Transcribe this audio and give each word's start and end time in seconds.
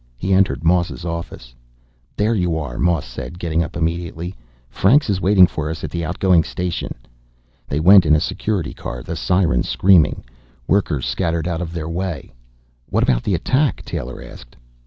He 0.17 0.33
entered 0.33 0.63
Moss's 0.63 1.05
office. 1.05 1.53
"There 2.17 2.33
you 2.33 2.57
are," 2.57 2.79
Moss 2.79 3.05
said, 3.05 3.37
getting 3.37 3.61
up 3.61 3.77
immediately. 3.77 4.33
"Franks 4.67 5.11
is 5.11 5.21
waiting 5.21 5.45
for 5.45 5.69
us 5.69 5.83
at 5.83 5.91
the 5.91 6.03
outgoing 6.03 6.43
station." 6.43 6.95
They 7.67 7.79
went 7.79 8.07
in 8.07 8.15
a 8.15 8.19
Security 8.19 8.73
Car, 8.73 9.03
the 9.03 9.15
siren 9.15 9.61
screaming. 9.61 10.23
Workers 10.67 11.05
scattered 11.05 11.47
out 11.47 11.61
of 11.61 11.71
their 11.71 11.87
way. 11.87 12.33
"What 12.89 13.03
about 13.03 13.21
the 13.21 13.35
attack?" 13.35 13.85
Taylor 13.85 14.23
asked. 14.23 14.55